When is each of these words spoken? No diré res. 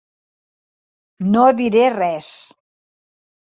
No 1.35 1.45
diré 1.61 1.85
res. 1.99 2.33